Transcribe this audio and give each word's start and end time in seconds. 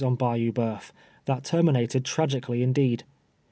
24:7 0.01 0.07
On 0.07 0.15
Bayou 0.15 0.51
Bojiif, 0.51 0.91
tluit 1.27 1.43
terminated 1.43 2.03
tragically 2.03 2.63
indeed. 2.63 3.03